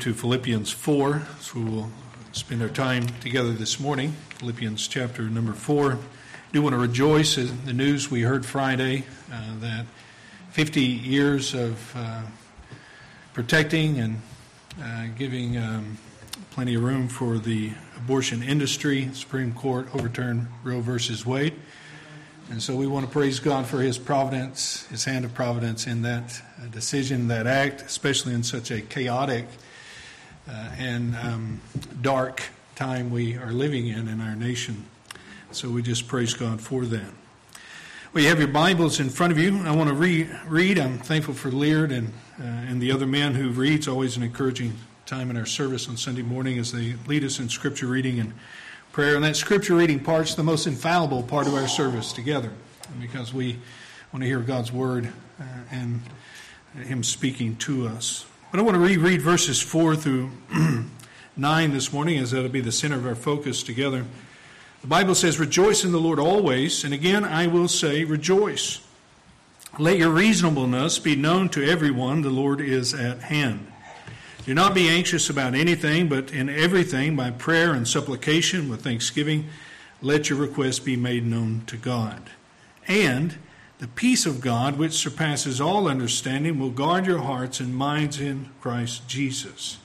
[0.00, 1.90] to Philippians 4, so we'll
[2.32, 4.12] spend our time together this morning.
[4.38, 5.92] Philippians chapter number 4.
[5.92, 5.96] I
[6.52, 9.84] do want to rejoice in the news we heard Friday uh, that
[10.52, 12.22] 50 years of uh,
[13.34, 14.22] protecting and
[14.82, 15.98] uh, giving um,
[16.50, 21.54] plenty of room for the abortion industry, Supreme Court overturned Roe versus Wade.
[22.48, 26.00] And so we want to praise God for His providence, His hand of providence in
[26.02, 29.46] that uh, decision, that act, especially in such a chaotic
[30.78, 31.60] and um,
[32.00, 32.42] dark
[32.76, 34.86] time we are living in in our nation.
[35.52, 37.10] So we just praise God for that.
[38.12, 39.58] Well, you have your Bibles in front of you.
[39.64, 40.78] I want to re- read.
[40.78, 42.08] I'm thankful for Leard and,
[42.40, 43.86] uh, and the other men who reads.
[43.86, 44.72] Always an encouraging
[45.06, 48.32] time in our service on Sunday morning as they lead us in scripture reading and
[48.92, 49.14] prayer.
[49.14, 52.50] And that scripture reading part's the most infallible part of our service together
[53.00, 53.58] because we
[54.12, 56.00] want to hear God's word uh, and
[56.74, 58.24] Him speaking to us.
[58.50, 60.32] But I want to reread verses 4 through
[61.36, 64.04] 9 this morning, as that'll be the center of our focus together.
[64.80, 68.80] The Bible says, Rejoice in the Lord always, and again I will say, Rejoice.
[69.78, 73.70] Let your reasonableness be known to everyone, the Lord is at hand.
[74.46, 79.48] Do not be anxious about anything, but in everything, by prayer and supplication with thanksgiving,
[80.02, 82.30] let your requests be made known to God.
[82.88, 83.36] And
[83.80, 88.50] the peace of God, which surpasses all understanding, will guard your hearts and minds in
[88.60, 89.78] Christ Jesus.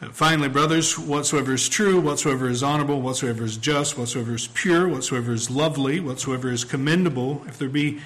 [0.00, 4.88] Uh, finally, brothers, whatsoever is true, whatsoever is honorable, whatsoever is just, whatsoever is pure,
[4.88, 8.00] whatsoever is lovely, whatsoever is commendable, if there be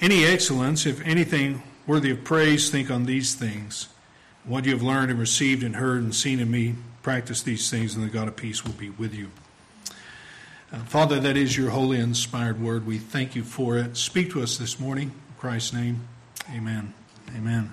[0.00, 3.88] any excellence, if anything worthy of praise, think on these things.
[4.44, 7.94] What you have learned and received and heard and seen in me, practice these things,
[7.94, 9.30] and the God of peace will be with you.
[10.72, 12.86] Uh, Father, that is your holy inspired word.
[12.86, 13.96] We thank you for it.
[13.96, 15.08] Speak to us this morning.
[15.08, 16.06] In Christ's name,
[16.48, 16.94] amen.
[17.36, 17.72] Amen.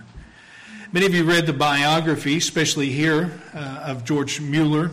[0.92, 4.90] Many of you read the biography, especially here, uh, of George Mueller,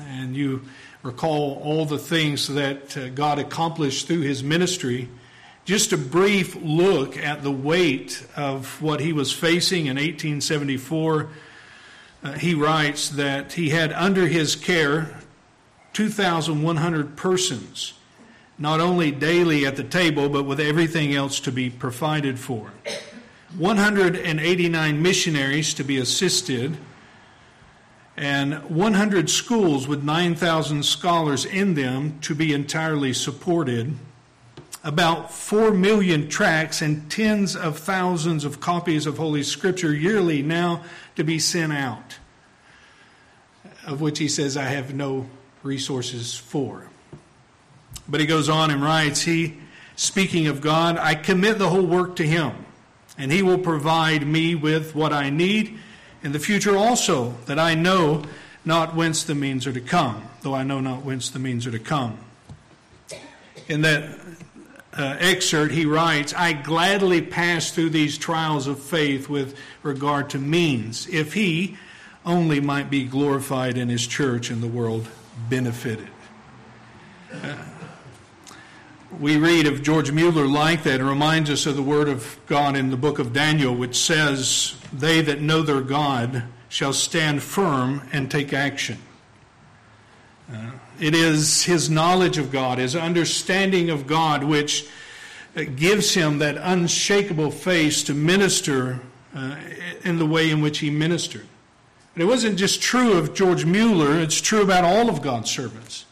[0.00, 0.62] and you
[1.04, 5.08] recall all the things that uh, God accomplished through his ministry.
[5.64, 11.28] Just a brief look at the weight of what he was facing in 1874.
[12.20, 15.17] Uh, he writes that he had under his care
[15.98, 17.94] 2,100 persons,
[18.56, 22.70] not only daily at the table, but with everything else to be provided for.
[23.56, 26.76] 189 missionaries to be assisted,
[28.16, 33.96] and 100 schools with 9,000 scholars in them to be entirely supported.
[34.84, 40.84] About 4 million tracts and tens of thousands of copies of Holy Scripture yearly now
[41.16, 42.18] to be sent out,
[43.84, 45.28] of which he says, I have no
[45.62, 46.88] resources for.
[48.08, 49.58] But he goes on and writes, He,
[49.96, 52.52] speaking of God, I commit the whole work to Him,
[53.16, 55.78] and He will provide me with what I need
[56.22, 58.24] in the future also, that I know
[58.64, 61.70] not whence the means are to come, though I know not whence the means are
[61.70, 62.18] to come.
[63.68, 64.18] In that
[64.96, 70.38] uh, excerpt, he writes, I gladly pass through these trials of faith with regard to
[70.38, 71.76] means, if he
[72.26, 75.06] only might be glorified in his church and the world
[75.48, 76.08] benefited.
[77.32, 77.54] Uh,
[79.18, 81.00] we read of George Mueller like that.
[81.00, 84.76] and reminds us of the word of God in the book of Daniel, which says,
[84.92, 88.98] They that know their God shall stand firm and take action.
[90.52, 94.88] Uh, it is his knowledge of God, his understanding of God, which
[95.76, 99.00] gives him that unshakable face to minister
[99.34, 99.56] uh,
[100.04, 101.46] in the way in which he ministered.
[102.14, 106.04] But it wasn't just true of George Mueller, it's true about all of God's servants.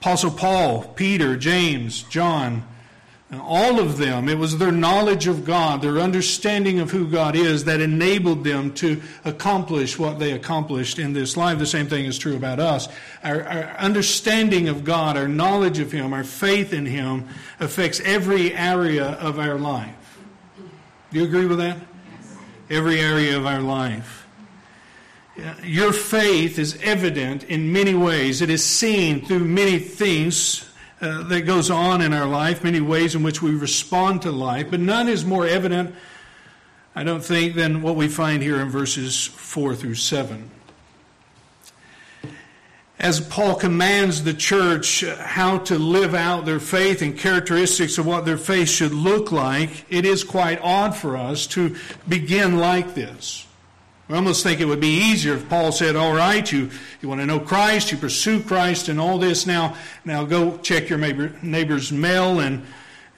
[0.00, 2.64] Apostle Paul, Peter, James, John,
[3.32, 7.64] all of them, it was their knowledge of God, their understanding of who God is
[7.64, 11.58] that enabled them to accomplish what they accomplished in this life.
[11.58, 12.88] The same thing is true about us.
[13.22, 17.26] Our, our, understanding of God, our knowledge of Him, our faith in Him
[17.58, 20.18] affects every area of our life.
[21.12, 21.78] Do you agree with that?
[22.70, 24.23] Every area of our life
[25.62, 28.40] your faith is evident in many ways.
[28.40, 30.68] It is seen through many things
[31.00, 34.70] uh, that goes on in our life, many ways in which we respond to life,
[34.70, 35.94] but none is more evident,
[36.94, 40.50] I don't think, than what we find here in verses 4 through 7.
[43.00, 48.24] As Paul commands the church how to live out their faith and characteristics of what
[48.24, 51.76] their faith should look like, it is quite odd for us to
[52.08, 53.43] begin like this.
[54.08, 56.70] We almost think it would be easier if Paul said, All right, you,
[57.00, 59.46] you want to know Christ, you pursue Christ and all this.
[59.46, 62.64] Now, now go check your neighbor, neighbor's mail and,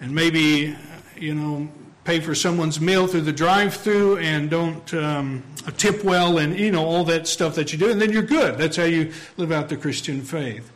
[0.00, 0.76] and maybe,
[1.16, 1.68] you know,
[2.04, 5.42] pay for someone's meal through the drive-through and don't um,
[5.76, 8.56] tip well and you know all that stuff that you do and then you're good.
[8.56, 10.70] That's how you live out the christian faith.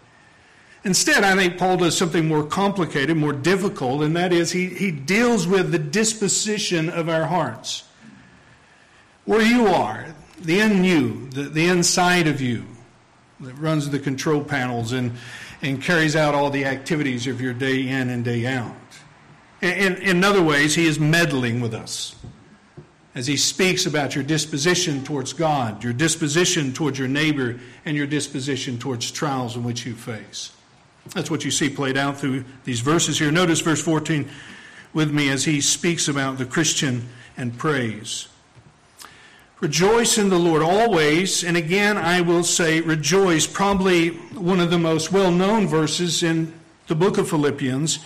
[0.82, 4.90] Instead i think paul does something more complicated more difficult and that is he, he
[4.90, 7.84] deals with the disposition of our hearts
[9.24, 10.06] where you are
[10.40, 12.64] the in you the, the inside of you
[13.40, 15.12] that runs the control panels and,
[15.62, 18.74] and carries out all the activities of your day in and day out
[19.60, 22.16] in, in other ways, he is meddling with us
[23.14, 28.06] as he speaks about your disposition towards God, your disposition towards your neighbor, and your
[28.06, 30.52] disposition towards trials in which you face.
[31.14, 33.30] That's what you see played out through these verses here.
[33.30, 34.28] Notice verse 14
[34.92, 38.28] with me as he speaks about the Christian and praise.
[39.60, 44.78] Rejoice in the Lord always, and again I will say rejoice, probably one of the
[44.78, 46.54] most well known verses in
[46.86, 47.98] the book of Philippians.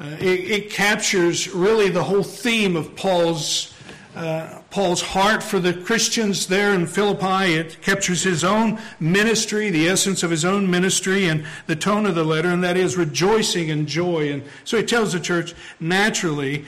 [0.00, 3.74] Uh, it, it, captures really the whole theme of Paul's
[4.14, 7.52] uh, Paul's heart for the Christians there in Philippi.
[7.52, 12.14] It captures his own ministry, the essence of his own ministry, and the tone of
[12.14, 14.32] the letter, and that is rejoicing and joy.
[14.32, 16.64] And so he tells the church naturally,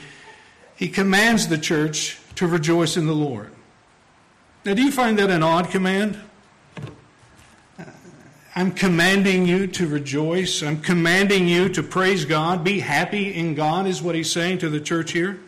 [0.75, 3.51] he commands the church to rejoice in the Lord.
[4.69, 6.21] Now, do you find that an odd command?
[8.55, 10.61] I'm commanding you to rejoice.
[10.61, 12.63] I'm commanding you to praise God.
[12.63, 15.39] Be happy in God, is what he's saying to the church here.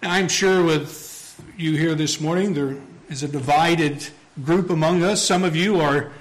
[0.00, 2.76] Now, I'm sure with you here this morning, there
[3.08, 4.06] is a divided
[4.44, 5.20] group among us.
[5.20, 6.12] Some of you are,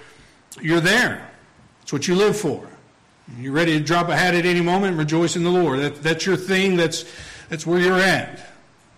[0.59, 1.29] you're there.
[1.83, 2.67] It's what you live for.
[3.37, 5.77] You're ready to drop a hat at any moment and rejoice in the Lord.
[5.77, 6.75] That, that's your thing.
[6.75, 7.05] That's,
[7.49, 8.52] that's where you're at.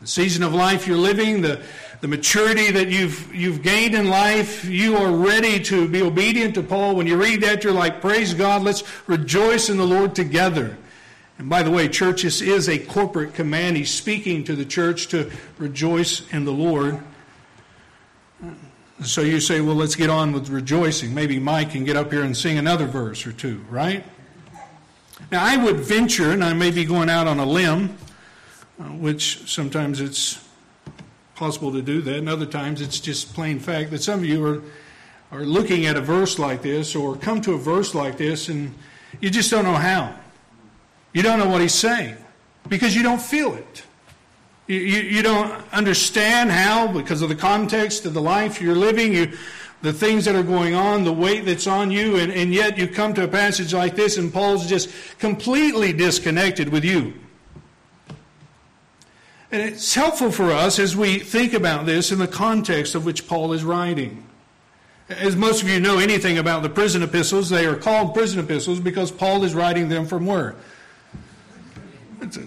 [0.05, 1.63] The season of life you're living, the,
[2.01, 6.61] the maturity that you've, you've gained in life, you are ready to be obedient to
[6.61, 6.95] Paul.
[6.95, 10.77] When you read that, you're like, praise God, let's rejoice in the Lord together.
[11.39, 13.77] And by the way, church, this is a corporate command.
[13.77, 16.99] He's speaking to the church to rejoice in the Lord.
[19.03, 21.15] So you say, well, let's get on with rejoicing.
[21.15, 24.05] Maybe Mike can get up here and sing another verse or two, right?
[25.31, 27.97] Now, I would venture, and I may be going out on a limb,
[28.77, 30.45] Uh, which sometimes it's
[31.35, 34.45] possible to do that, and other times it's just plain fact that some of you
[34.45, 34.61] are,
[35.31, 38.75] are looking at a verse like this or come to a verse like this and
[39.21, 40.13] you just don't know how.
[41.13, 42.17] You don't know what he's saying
[42.67, 43.83] because you don't feel it.
[44.67, 49.13] You, you, you don't understand how because of the context of the life you're living,
[49.13, 49.37] you,
[49.83, 52.89] the things that are going on, the weight that's on you, and, and yet you
[52.89, 57.13] come to a passage like this and Paul's just completely disconnected with you.
[59.51, 63.27] And it's helpful for us as we think about this in the context of which
[63.27, 64.25] Paul is writing.
[65.07, 68.79] As most of you know anything about the prison epistles, they are called prison epistles
[68.79, 70.55] because Paul is writing them from where?
[72.21, 72.39] It's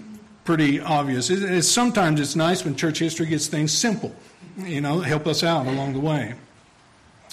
[0.43, 1.29] pretty obvious.
[1.29, 4.13] It's, sometimes it's nice when church history gets things simple,
[4.57, 6.33] you know, help us out along the way.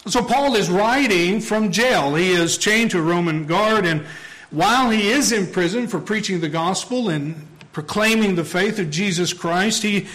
[0.07, 2.15] So Paul is writing from jail.
[2.15, 4.07] He is chained to a Roman guard, and
[4.51, 7.46] while he is in prison for preaching the gospel and
[7.77, 10.07] proclaiming the faith of Jesus Christ, he,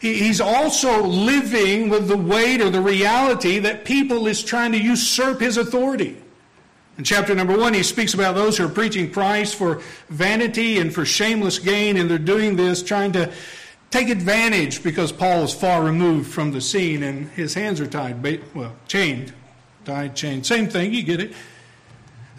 [0.00, 5.38] he's also living with the weight or the reality that people is trying to usurp
[5.38, 6.16] his authority.
[6.96, 10.94] In chapter number one, he speaks about those who are preaching Christ for vanity and
[10.94, 13.30] for shameless gain, and they're doing this trying to
[13.90, 18.24] take advantage because Paul is far removed from the scene and his hands are tied,
[18.54, 19.34] well, chained,
[19.84, 21.34] tied, chained, same thing, you get it.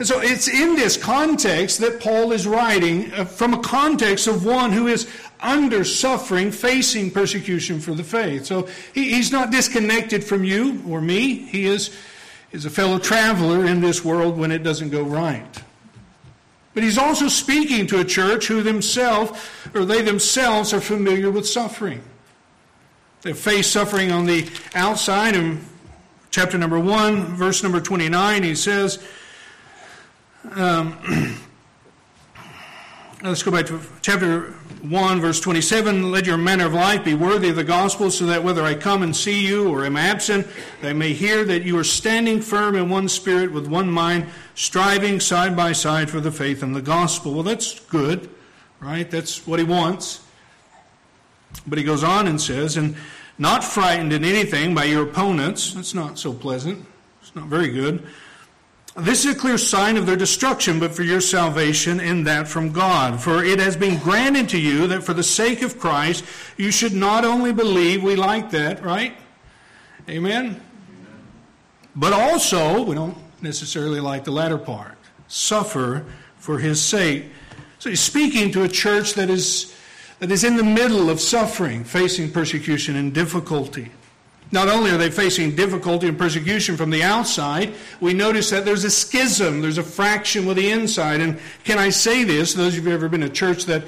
[0.02, 4.44] And so it's in this context that Paul is writing uh, from a context of
[4.44, 5.08] one who is
[5.40, 8.48] under suffering, facing persecution for the faith.
[8.48, 11.36] So he, he's not disconnected from you or me.
[11.36, 11.96] He is,
[12.52, 15.64] is a fellow traveler in this world when it doesn't go right.
[16.74, 19.40] But he's also speaking to a church who themselves,
[19.76, 22.02] or they themselves, are familiar with suffering.
[23.22, 25.36] They face suffering on the outside.
[25.36, 25.64] In
[26.32, 28.98] chapter number 1, verse number 29, he says,
[30.50, 30.98] um,
[33.24, 36.12] let's go back to chapter 1, verse 27.
[36.12, 39.04] Let your manner of life be worthy of the gospel, so that whether I come
[39.04, 40.48] and see you or am absent,
[40.82, 45.20] they may hear that you are standing firm in one spirit with one mind, striving
[45.20, 47.34] side by side for the faith and the gospel.
[47.34, 48.30] Well, that's good,
[48.80, 49.10] right?
[49.10, 50.22] That's what he wants.
[51.68, 52.96] But he goes on and says, and
[53.38, 55.74] not frightened in anything by your opponents.
[55.74, 56.86] That's not so pleasant.
[57.22, 58.08] It's not very good
[58.98, 62.72] this is a clear sign of their destruction, but for your salvation, and that from
[62.72, 63.22] God.
[63.22, 66.26] For it has been granted to you that for the sake of Christ,
[66.58, 69.16] you should not only believe, we like that, right?
[70.10, 70.62] Amen?
[71.96, 76.06] But also, we don't necessarily like the latter part, suffer
[76.38, 77.26] for his sake.
[77.80, 79.74] So he's speaking to a church that is
[80.20, 83.92] that is in the middle of suffering, facing persecution and difficulty.
[84.52, 88.84] Not only are they facing difficulty and persecution from the outside, we notice that there's
[88.84, 91.22] a schism, there's a fraction with the inside.
[91.22, 93.84] And can I say this, those of you who have ever been to church that,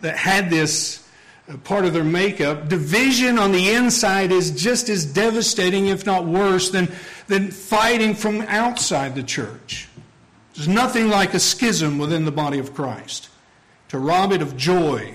[0.00, 1.06] that had this
[1.48, 6.24] uh, part of their makeup, division on the inside is just as devastating, if not
[6.24, 6.88] worse, than,
[7.28, 9.86] than fighting from outside the church.
[10.54, 13.28] There's nothing like a schism within the body of Christ.
[13.90, 15.14] To rob it of joy,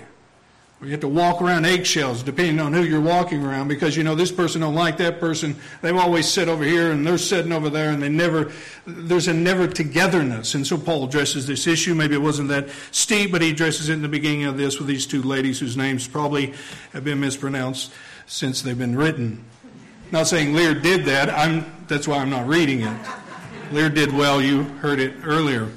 [0.83, 4.15] you have to walk around eggshells depending on who you're walking around because you know
[4.15, 5.55] this person don't like that person.
[5.81, 8.51] They've always sit over here and they're sitting over there and they never
[8.87, 10.55] there's a never togetherness.
[10.55, 11.93] And so Paul addresses this issue.
[11.93, 14.87] Maybe it wasn't that steep, but he addresses it in the beginning of this with
[14.87, 16.55] these two ladies whose names probably
[16.93, 17.93] have been mispronounced
[18.25, 19.45] since they've been written.
[20.11, 21.29] Not saying Lear did that.
[21.29, 23.07] I'm that's why I'm not reading it.
[23.71, 25.69] Lear did well, you heard it earlier.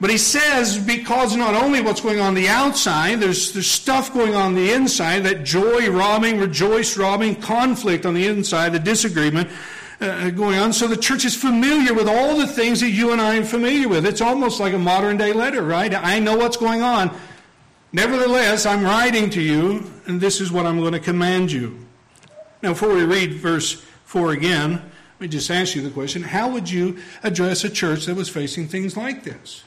[0.00, 4.34] But he says because not only what's going on the outside, there's, there's stuff going
[4.34, 9.48] on the inside, that joy robbing, rejoice robbing, conflict on the inside, the disagreement
[10.00, 10.72] uh, going on.
[10.72, 13.88] So the church is familiar with all the things that you and I are familiar
[13.88, 14.04] with.
[14.04, 15.94] It's almost like a modern day letter, right?
[15.94, 17.16] I know what's going on.
[17.92, 21.86] Nevertheless, I'm writing to you, and this is what I'm going to command you.
[22.60, 23.74] Now, before we read verse
[24.06, 28.06] 4 again, let me just ask you the question how would you address a church
[28.06, 29.62] that was facing things like this?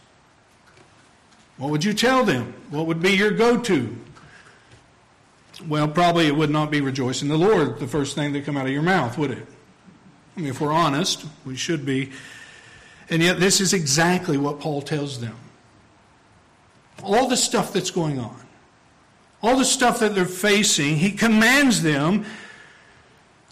[1.57, 2.53] What would you tell them?
[2.69, 3.97] What would be your go to?
[5.67, 8.57] Well, probably it would not be rejoice in the Lord, the first thing that come
[8.57, 9.47] out of your mouth, would it?
[10.35, 12.11] I mean, if we're honest, we should be.
[13.09, 15.35] And yet, this is exactly what Paul tells them.
[17.01, 18.39] All the stuff that's going on,
[19.41, 22.25] all the stuff that they're facing, he commands them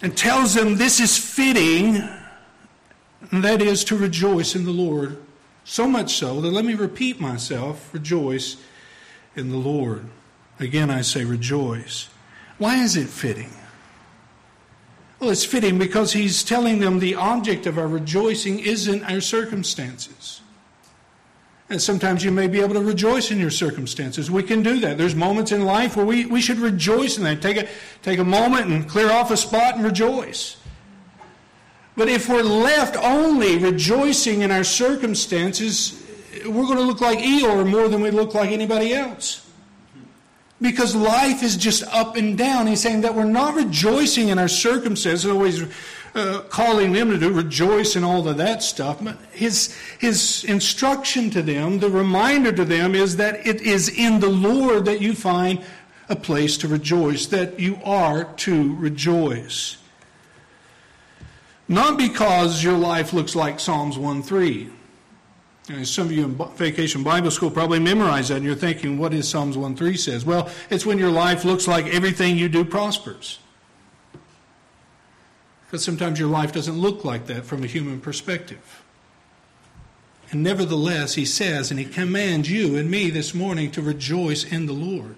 [0.01, 2.07] and tells them this is fitting,
[3.31, 5.24] and that is to rejoice in the Lord
[5.65, 8.55] so much so that let me repeat myself rejoice
[9.35, 10.05] in the Lord.
[10.59, 12.07] Again, I say rejoice.
[12.57, 13.49] Why is it fitting?
[15.19, 20.41] Well, it's fitting because he's telling them the object of our rejoicing isn't our circumstances.
[21.67, 24.29] And sometimes you may be able to rejoice in your circumstances.
[24.29, 24.99] We can do that.
[24.99, 27.41] There's moments in life where we, we should rejoice in that.
[27.41, 27.67] Take a,
[28.03, 30.57] take a moment and clear off a spot and rejoice.
[31.97, 36.03] But if we're left only rejoicing in our circumstances,
[36.45, 39.41] we're going to look like Eeyore more than we look like anybody else.
[40.61, 42.67] Because life is just up and down.
[42.67, 45.63] He's saying that we're not rejoicing in our circumstances, always
[46.15, 49.03] uh, calling them to do rejoice and all of that stuff.
[49.03, 54.19] But his, his instruction to them, the reminder to them, is that it is in
[54.19, 55.63] the Lord that you find
[56.07, 59.77] a place to rejoice, that you are to rejoice.
[61.67, 64.69] Not because your life looks like Psalms 1 3.
[65.83, 69.27] some of you in vacation Bible school probably memorize that and you're thinking, what is
[69.27, 70.25] Psalms 1 3 says?
[70.25, 73.39] Well, it's when your life looks like everything you do prospers.
[75.65, 78.83] Because sometimes your life doesn't look like that from a human perspective.
[80.31, 84.67] And nevertheless, he says, and he commands you and me this morning to rejoice in
[84.67, 85.15] the Lord.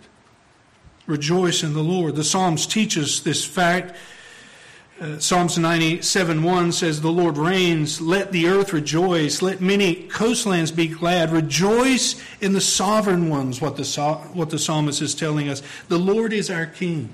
[1.05, 2.15] Rejoice in the Lord.
[2.15, 3.95] The Psalms teach us this fact
[5.19, 10.87] Psalms 97 1 says, The Lord reigns, let the earth rejoice, let many coastlands be
[10.87, 11.31] glad.
[11.31, 13.85] Rejoice in the sovereign ones, what the,
[14.33, 15.61] what the psalmist is telling us.
[15.87, 17.13] The Lord is our King.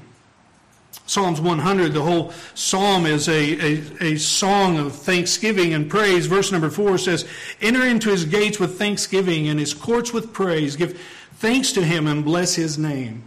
[1.06, 6.28] Psalms 100, the whole psalm is a, a, a song of thanksgiving and praise.
[6.28, 7.28] Verse number 4 says,
[7.60, 10.78] Enter into his gates with thanksgiving and his courts with praise.
[10.78, 10.98] Give
[11.34, 13.24] thanks to him and bless his name.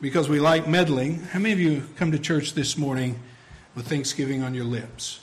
[0.00, 1.20] Because we like meddling.
[1.20, 3.20] How many of you come to church this morning?
[3.74, 5.20] With thanksgiving on your lips.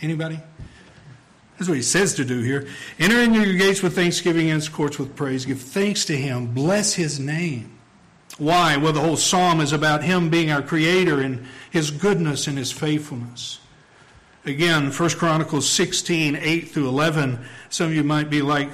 [0.00, 0.40] Anybody?
[1.58, 2.68] That's what he says to do here.
[3.00, 5.44] Enter into your gates with thanksgiving and his courts with praise.
[5.44, 6.54] Give thanks to him.
[6.54, 7.78] Bless his name.
[8.38, 8.76] Why?
[8.76, 12.70] Well, the whole psalm is about him being our creator and his goodness and his
[12.70, 13.58] faithfulness.
[14.44, 17.44] Again, 1 Chronicles 16, 8 through 11.
[17.70, 18.70] Some of you might be like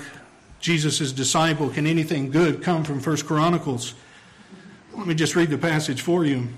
[0.60, 1.70] Jesus' disciple.
[1.70, 3.94] Can anything good come from 1 Chronicles?
[4.92, 6.48] Let me just read the passage for you.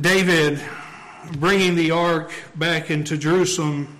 [0.00, 0.60] David,
[1.38, 3.98] bringing the ark back into Jerusalem,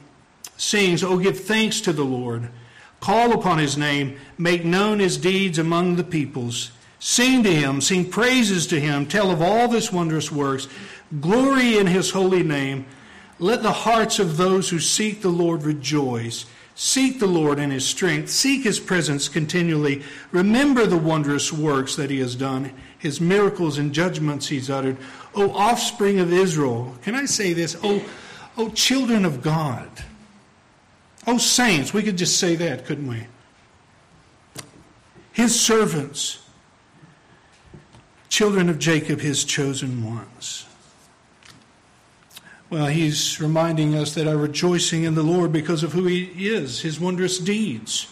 [0.57, 2.49] sings, Oh, give thanks to the Lord.
[3.01, 4.19] Call upon his name.
[4.39, 6.73] Make known his deeds among the peoples.
[6.99, 7.81] Sing to him.
[7.81, 9.07] Sing praises to him.
[9.07, 10.69] Tell of all his wondrous works.
[11.21, 12.87] Glory in his holy name.
[13.39, 16.47] Let the hearts of those who seek the Lord rejoice.
[16.77, 18.31] Seek the Lord in his strength.
[18.31, 20.03] Seek his presence continually.
[20.33, 24.97] Remember the wondrous works that he has done, his miracles and judgments he's uttered.
[25.37, 27.77] O offspring of Israel, can I say this?
[27.83, 28.03] O,
[28.57, 29.89] o children of God.
[31.27, 33.27] O saints, we could just say that, couldn't we?
[35.35, 36.39] his servants,
[38.29, 40.65] children of Jacob, his chosen ones.
[42.71, 46.81] Well, he's reminding us that our rejoicing in the Lord because of who he is,
[46.81, 48.07] his wondrous deeds,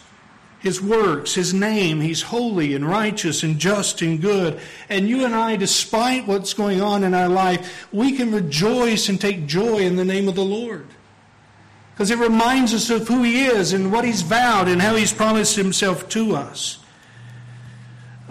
[0.62, 2.00] his works, his name.
[2.00, 4.60] He's holy and righteous and just and good.
[4.88, 9.20] And you and I, despite what's going on in our life, we can rejoice and
[9.20, 10.86] take joy in the name of the Lord.
[11.92, 15.12] Because it reminds us of who he is and what he's vowed and how he's
[15.12, 16.78] promised himself to us.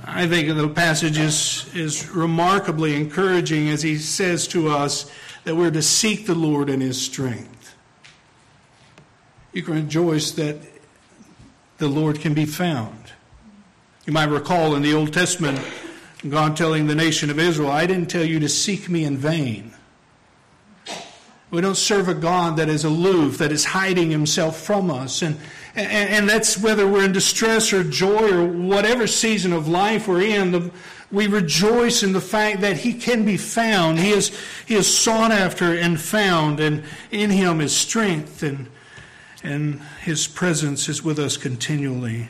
[0.02, 5.12] I think the passage is, is remarkably encouraging as he says to us
[5.44, 7.76] that we're to seek the Lord in his strength.
[9.52, 10.71] You can rejoice that
[11.82, 13.12] the Lord can be found.
[14.06, 15.60] You might recall in the Old Testament,
[16.30, 19.74] God telling the nation of Israel, I didn't tell you to seek me in vain.
[21.50, 25.24] We don't serve a God that is aloof, that is hiding himself from us.
[25.24, 25.38] And,
[25.74, 30.22] and, and that's whether we're in distress or joy or whatever season of life we're
[30.22, 30.52] in.
[30.52, 30.72] The,
[31.12, 33.98] we rejoice in the fact that he can be found.
[33.98, 34.32] He is,
[34.68, 38.68] he is sought after and found, and in him is strength, and,
[39.44, 42.30] and his presence is with us continually.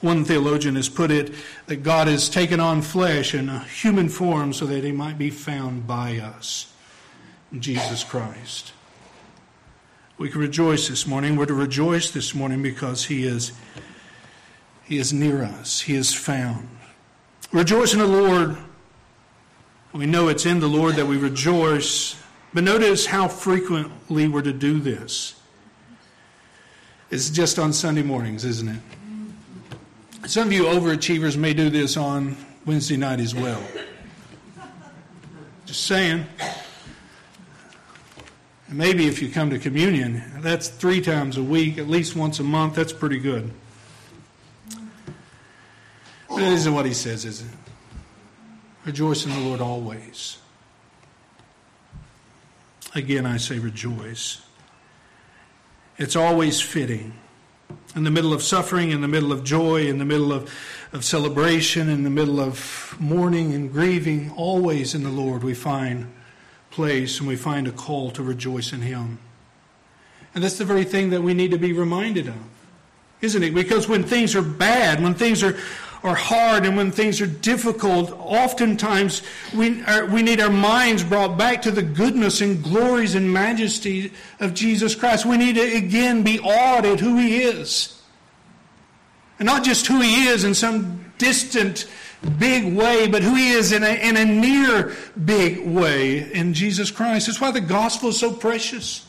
[0.00, 1.34] One theologian has put it
[1.66, 5.30] that God has taken on flesh in a human form so that he might be
[5.30, 6.72] found by us.
[7.58, 8.72] Jesus Christ.
[10.20, 11.34] We can rejoice this morning.
[11.34, 13.52] We're to rejoice this morning because He is,
[14.84, 15.80] He is near us.
[15.80, 16.68] He is found.
[17.52, 18.58] Rejoice in the Lord.
[19.94, 22.16] We know it's in the Lord that we rejoice.
[22.52, 25.39] But notice how frequently we're to do this.
[27.10, 28.80] It's just on Sunday mornings, isn't it?
[30.28, 33.60] Some of you overachievers may do this on Wednesday night as well.
[35.66, 36.24] Just saying.
[38.68, 42.38] And maybe if you come to communion, that's three times a week, at least once
[42.38, 43.50] a month, that's pretty good.
[46.28, 47.48] But that isn't what he says, is it?
[48.84, 50.38] Rejoice in the Lord always.
[52.94, 54.42] Again, I say rejoice.
[56.00, 57.12] It's always fitting.
[57.94, 60.50] In the middle of suffering, in the middle of joy, in the middle of,
[60.94, 66.10] of celebration, in the middle of mourning and grieving, always in the Lord we find
[66.70, 69.18] place and we find a call to rejoice in Him.
[70.34, 72.38] And that's the very thing that we need to be reminded of,
[73.20, 73.54] isn't it?
[73.54, 75.58] Because when things are bad, when things are,
[76.02, 79.22] are hard, and when things are difficult, oftentimes
[79.54, 84.12] we, are, we need our minds brought back to the goodness and glories and majesty
[84.38, 85.26] of Jesus Christ.
[85.26, 88.00] We need to again be awed at who He is.
[89.38, 91.86] And not just who He is in some distant
[92.38, 96.90] big way, but who he is in a, in a near big way in Jesus
[96.90, 97.26] Christ.
[97.26, 99.06] That's why the gospel is so precious.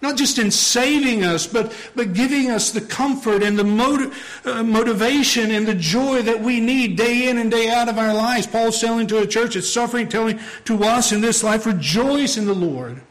[0.00, 4.62] Not just in saving us, but, but giving us the comfort and the motiv- uh,
[4.62, 8.46] motivation and the joy that we need day in and day out of our lives.
[8.46, 12.46] Paul's telling to a church that's suffering, telling to us in this life, rejoice in
[12.46, 13.02] the Lord.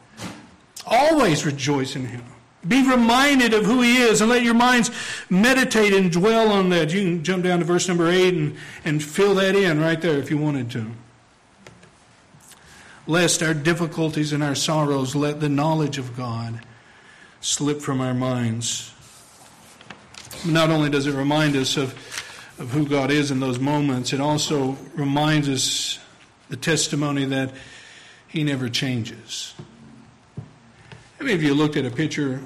[0.85, 2.23] Always rejoice in Him.
[2.65, 4.91] Be reminded of who he is and let your minds
[5.29, 6.93] meditate and dwell on that.
[6.93, 10.17] You can jump down to verse number 8 and, and fill that in right there
[10.17, 10.87] if you wanted to.
[13.05, 16.59] Lest our difficulties and our sorrows let the knowledge of God
[17.47, 18.91] slip from our minds.
[20.45, 21.93] Not only does it remind us of,
[22.59, 25.97] of who God is in those moments, it also reminds us
[26.49, 27.53] the testimony that
[28.27, 29.53] He never changes.
[30.35, 32.41] How many of you looked at a picture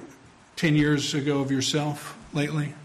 [0.58, 2.76] 10 years ago of yourself lately?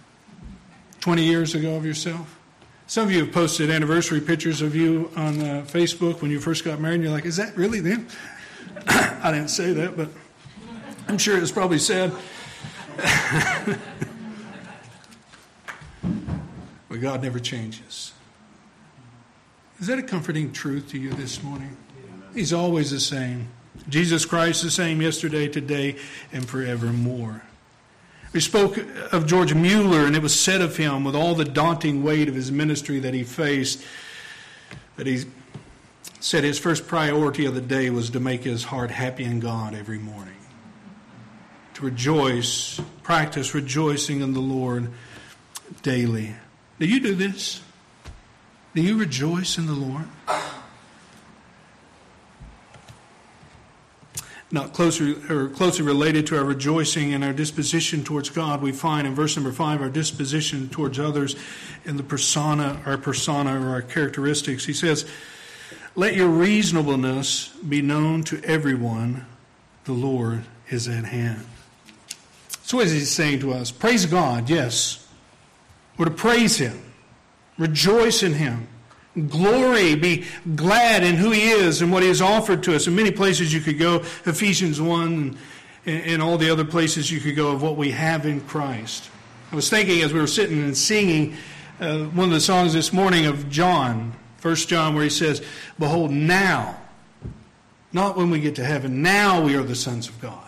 [1.00, 2.40] 20 years ago of yourself?
[2.86, 6.64] Some of you have posted anniversary pictures of you on uh, Facebook when you first
[6.64, 8.08] got married, and you're like, is that really them?
[8.88, 10.08] I didn't say that, but
[11.08, 12.12] I'm sure it's probably sad.
[16.88, 18.12] but God never changes.
[19.78, 21.76] Is that a comforting truth to you this morning?
[22.34, 23.48] He's always the same.
[23.88, 25.96] Jesus Christ the same yesterday, today,
[26.32, 27.42] and forevermore.
[28.32, 28.78] We spoke
[29.12, 32.34] of George Mueller, and it was said of him, with all the daunting weight of
[32.34, 33.82] his ministry that he faced,
[34.96, 35.24] that he
[36.20, 39.74] said his first priority of the day was to make his heart happy in God
[39.74, 40.35] every morning.
[41.76, 44.90] To rejoice, practice rejoicing in the Lord
[45.82, 46.34] daily.
[46.78, 47.60] Do you do this?
[48.74, 50.06] Do you rejoice in the Lord?
[54.50, 59.06] not closer or closely related to our rejoicing and our disposition towards God, we find
[59.06, 61.36] in verse number five our disposition towards others
[61.84, 64.64] in the persona, our persona or our characteristics.
[64.64, 65.04] He says,
[65.94, 69.26] Let your reasonableness be known to everyone,
[69.84, 71.44] the Lord is at hand.
[72.66, 73.70] So what is he saying to us?
[73.70, 75.06] Praise God, yes.
[75.96, 76.82] We're to praise Him,
[77.58, 78.66] rejoice in Him,
[79.28, 80.24] glory, be
[80.56, 82.88] glad in who He is and what He has offered to us.
[82.88, 85.38] In many places you could go, Ephesians 1
[85.86, 89.10] and, and all the other places you could go of what we have in Christ.
[89.52, 91.36] I was thinking as we were sitting and singing
[91.78, 95.40] uh, one of the songs this morning of John, First John, where he says,
[95.78, 96.80] Behold, now,
[97.92, 100.45] not when we get to heaven, now we are the sons of God.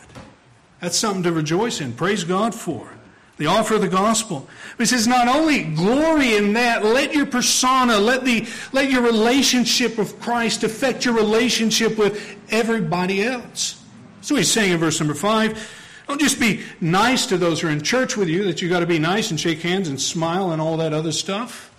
[0.81, 1.93] That's something to rejoice in.
[1.93, 2.89] Praise God for.
[3.37, 4.49] The offer of the gospel.
[4.79, 9.97] He says, not only glory in that, let your persona, let, the, let your relationship
[9.97, 13.81] with Christ affect your relationship with everybody else.
[14.23, 15.71] So he's saying in verse number five,
[16.09, 18.81] don't just be nice to those who are in church with you, that you got
[18.81, 21.73] to be nice and shake hands and smile and all that other stuff.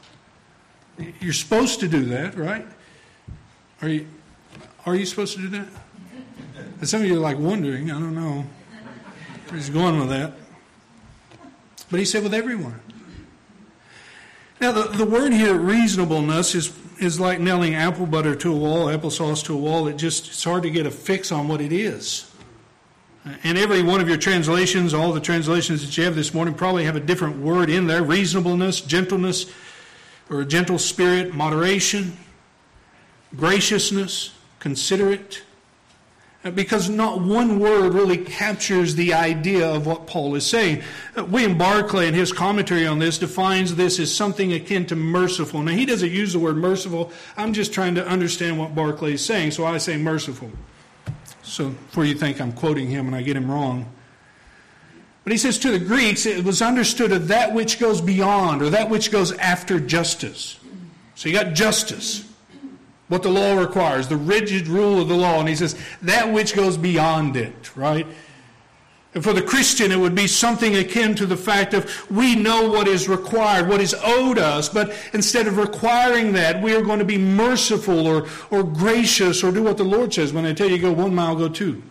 [1.20, 2.66] You're supposed to do that, right?
[3.82, 4.08] Are you,
[4.86, 5.68] are you supposed to do that?
[6.80, 8.46] And some of you are like wondering, I don't know
[9.50, 10.34] where he's going with that.
[11.90, 12.80] But he said with everyone.
[14.62, 18.88] Now, the, the word here, reasonableness, is, is like nailing apple butter to a wall,
[18.88, 19.88] applesauce to a wall.
[19.88, 22.30] It just, it's hard to get a fix on what it is.
[23.44, 26.86] And every one of your translations, all the translations that you have this morning, probably
[26.86, 29.52] have a different word in there reasonableness, gentleness,
[30.30, 32.18] or a gentle spirit, moderation,
[33.36, 35.44] graciousness, considerate.
[36.42, 40.84] Because not one word really captures the idea of what Paul is saying.
[41.18, 45.62] William Barclay, in his commentary on this, defines this as something akin to merciful.
[45.62, 47.12] Now, he doesn't use the word merciful.
[47.36, 50.50] I'm just trying to understand what Barclay is saying, so I say merciful.
[51.44, 53.92] So, before you think I'm quoting him and I get him wrong.
[55.26, 58.70] But he says to the Greeks, it was understood of that which goes beyond or
[58.70, 60.58] that which goes after justice.
[61.16, 62.29] So you got justice,
[63.10, 65.40] what the law requires, the rigid rule of the law.
[65.40, 68.08] And he says that which goes beyond it, right?
[69.16, 72.70] And for the Christian, it would be something akin to the fact of we know
[72.70, 77.00] what is required, what is owed us, but instead of requiring that, we are going
[77.00, 80.32] to be merciful or, or gracious or do what the Lord says.
[80.32, 81.82] When I tell you go one mile, go two.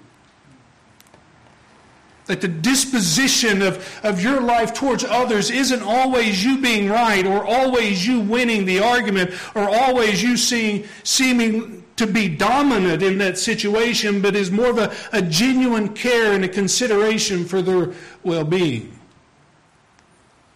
[2.28, 7.44] That the disposition of, of your life towards others isn't always you being right or
[7.44, 13.38] always you winning the argument or always you seeing, seeming to be dominant in that
[13.38, 18.44] situation, but is more of a, a genuine care and a consideration for their well
[18.44, 18.98] being.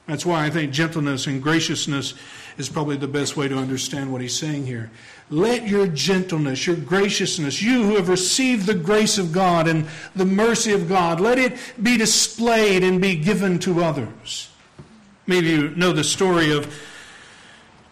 [0.07, 2.15] That's why I think gentleness and graciousness
[2.59, 4.91] is probably the best way to understand what he's saying here.
[5.31, 10.27] Let your gentleness, your graciousness, you who have received the grace of God and the
[10.27, 14.51] mercy of God, let it be displayed and be given to others.
[15.27, 16.73] Maybe you know the story of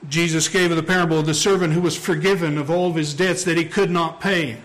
[0.08, 3.44] Jesus gave the parable of the servant who was forgiven of all of his debts
[3.44, 4.58] that he could not pay.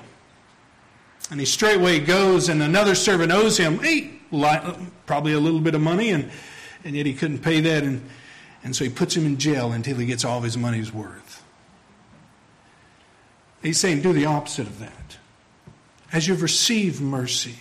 [1.31, 3.79] And he straightway goes, and another servant owes him
[5.05, 6.29] probably a little bit of money, and,
[6.83, 7.83] and yet he couldn't pay that.
[7.83, 8.01] And,
[8.65, 11.41] and so he puts him in jail until he gets all of his money's worth.
[13.61, 15.17] He's saying, do the opposite of that.
[16.11, 17.55] As you've received mercy,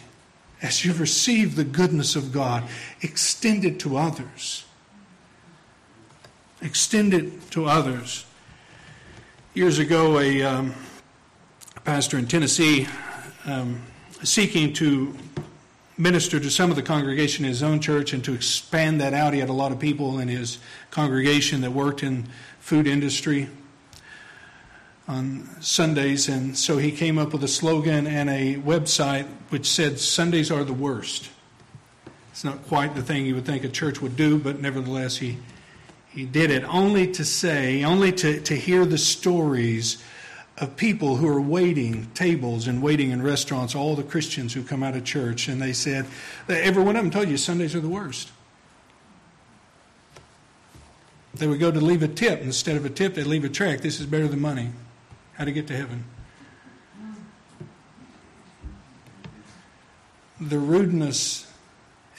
[0.61, 2.65] as you've received the goodness of God,
[3.01, 4.65] extend it to others
[6.65, 8.25] extend it to others.
[9.53, 10.75] Years ago, a, um,
[11.85, 12.89] pastor in Tennessee,
[13.45, 13.83] um,
[14.23, 15.15] seeking to
[15.97, 19.33] minister to some of the congregation in his own church and to expand that out.
[19.33, 20.59] He had a lot of people in his
[20.91, 22.27] congregation that worked in
[22.59, 23.49] food industry
[25.07, 29.99] on Sundays, and so he came up with a slogan and a website which said
[29.99, 31.31] Sundays are the worst.
[32.31, 35.39] It's not quite the thing you would think a church would do, but nevertheless he
[36.15, 40.03] he did it only to say, only to, to hear the stories
[40.59, 44.83] of people who are waiting tables and waiting in restaurants, all the Christians who come
[44.83, 46.07] out of church, and they said,
[46.49, 48.31] every one of them told you Sundays are the worst.
[51.35, 52.43] They would go to leave a tip.
[52.43, 53.81] Instead of a tip, they'd leave a track.
[53.81, 54.71] This is better than money.
[55.33, 56.05] How to get to heaven.
[60.41, 61.53] The rudeness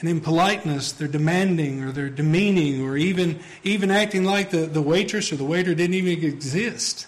[0.00, 5.32] and impoliteness, they're demanding or they're demeaning or even, even acting like the, the waitress
[5.32, 7.06] or the waiter didn't even exist.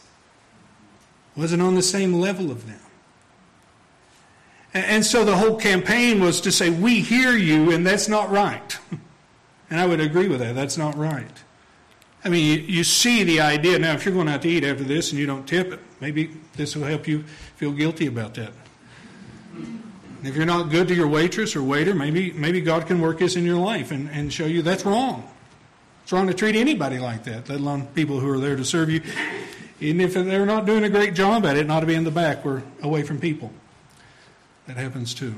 [1.38, 2.80] Wasn't on the same level of them.
[4.74, 8.76] And, so the whole campaign was to say, We hear you, and that's not right.
[9.70, 10.56] and I would agree with that.
[10.56, 11.30] That's not right.
[12.24, 13.78] I mean, you, you see the idea.
[13.78, 16.30] Now, if you're going out to eat after this and you don't tip it, maybe
[16.54, 18.50] this will help you feel guilty about that.
[20.24, 23.36] If you're not good to your waitress or waiter, maybe, maybe God can work this
[23.36, 25.30] in your life and, and show you that's wrong.
[26.02, 28.90] It's wrong to treat anybody like that, let alone people who are there to serve
[28.90, 29.02] you.
[29.80, 32.10] Even if they're not doing a great job at it, not to be in the
[32.10, 33.52] back or away from people.
[34.66, 35.34] That happens too.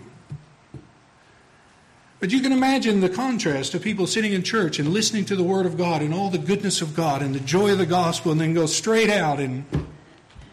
[2.21, 5.43] But you can imagine the contrast of people sitting in church and listening to the
[5.43, 8.31] Word of God and all the goodness of God and the joy of the gospel,
[8.33, 9.65] and then go straight out and,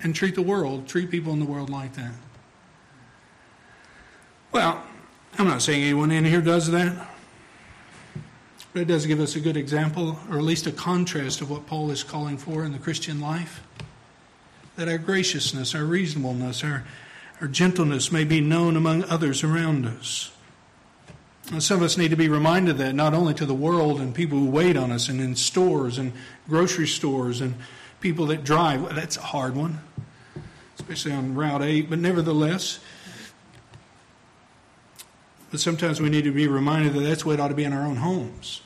[0.02, 2.13] and treat the world, treat people in the world like that.
[4.54, 4.82] Well,
[5.38, 7.10] I'm not saying anyone in here does that,
[8.78, 11.66] but it does give us a good example, or at least a contrast of what
[11.66, 13.63] Paul is calling for in the Christian life.
[14.76, 16.86] That our graciousness, our reasonableness, our,
[17.42, 20.30] our gentleness may be known among others around us.
[21.52, 24.13] And some of us need to be reminded that not only to the world and
[24.13, 26.13] people who wait on us and in stores and
[26.48, 27.56] grocery stores and
[28.00, 28.84] people that drive.
[28.84, 29.82] Well, that's a hard one,
[30.76, 32.80] especially on Route 8, but nevertheless.
[35.50, 37.74] But sometimes we need to be reminded that that's what it ought to be in
[37.74, 38.62] our own homes.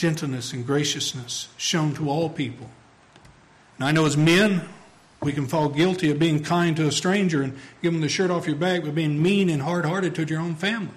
[0.00, 2.70] Gentleness and graciousness shown to all people.
[3.76, 4.66] And I know as men,
[5.22, 8.46] we can fall guilty of being kind to a stranger and them the shirt off
[8.46, 10.94] your back, but being mean and hard hearted to your own family.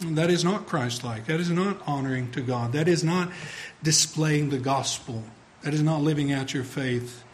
[0.00, 1.26] And that is not Christ like.
[1.26, 2.70] That is not honoring to God.
[2.70, 3.32] That is not
[3.82, 5.24] displaying the gospel.
[5.62, 7.24] That is not living out your faith.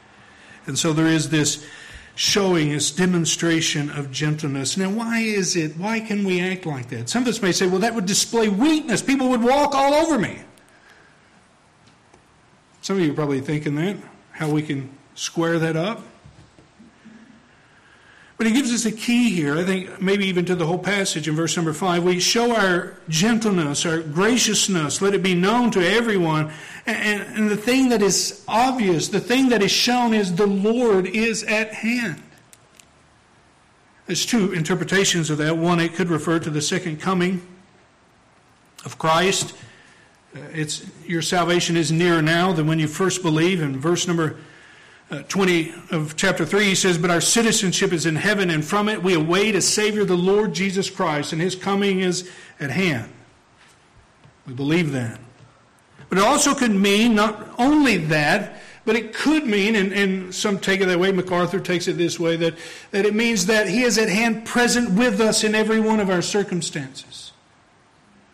[0.65, 1.63] And so there is this
[2.15, 4.77] showing, this demonstration of gentleness.
[4.77, 5.77] Now, why is it?
[5.77, 7.09] Why can we act like that?
[7.09, 9.03] Some of us may say, well, that would display weakness.
[9.03, 10.39] People would walk all over me.
[12.83, 13.97] Some of you are probably thinking that,
[14.33, 16.03] how we can square that up.
[18.41, 21.29] But he gives us a key here, I think, maybe even to the whole passage
[21.29, 22.05] in verse number five.
[22.05, 26.51] We show our gentleness, our graciousness, let it be known to everyone.
[26.87, 31.07] And, and, the thing that is obvious, the thing that is shown is the Lord
[31.07, 32.23] is at hand.
[34.07, 35.59] There's two interpretations of that.
[35.59, 37.47] One, it could refer to the second coming
[38.87, 39.55] of Christ.
[40.35, 43.61] Uh, it's, your salvation is nearer now than when you first believe.
[43.61, 44.39] In verse number
[45.11, 48.89] uh, 20 of chapter 3, he says, But our citizenship is in heaven, and from
[48.89, 53.11] it we await a Savior, the Lord Jesus Christ, and his coming is at hand.
[54.47, 55.19] We believe that.
[56.09, 60.59] But it also could mean not only that, but it could mean, and, and some
[60.59, 62.55] take it that way, MacArthur takes it this way, that,
[62.91, 66.09] that it means that he is at hand present with us in every one of
[66.09, 67.33] our circumstances.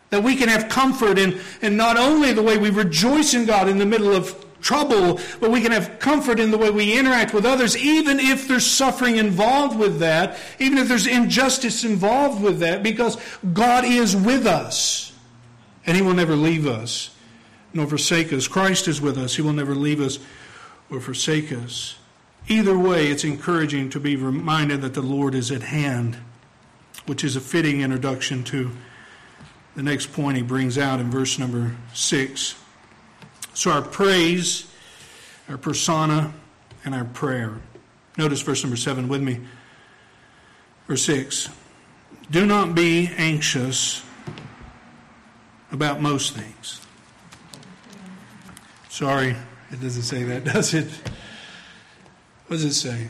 [0.09, 3.67] That we can have comfort in, in not only the way we rejoice in God
[3.67, 7.33] in the middle of trouble, but we can have comfort in the way we interact
[7.33, 12.59] with others, even if there's suffering involved with that, even if there's injustice involved with
[12.59, 13.17] that, because
[13.53, 15.13] God is with us.
[15.85, 17.11] And He will never leave us
[17.73, 18.47] nor forsake us.
[18.47, 19.35] Christ is with us.
[19.35, 20.19] He will never leave us
[20.89, 21.95] or forsake us.
[22.47, 26.17] Either way, it's encouraging to be reminded that the Lord is at hand,
[27.05, 28.71] which is a fitting introduction to
[29.75, 32.55] the next point he brings out in verse number 6.
[33.57, 34.67] So our praise,
[35.49, 36.31] our persona,
[36.85, 37.55] and our prayer.
[38.15, 39.39] Notice verse number 7 with me.
[40.85, 41.49] Verse 6.
[42.29, 44.03] Do not be anxious
[45.71, 46.81] about most things.
[48.89, 49.35] Sorry,
[49.71, 50.91] it doesn't say that, does it?
[52.45, 53.09] What does it say?